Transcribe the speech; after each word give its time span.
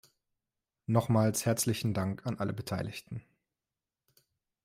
Nochmals 0.87 1.45
herzlichen 1.45 1.93
Dank 1.93 2.25
an 2.25 2.39
alle 2.39 2.53
Beteiligten. 2.53 3.21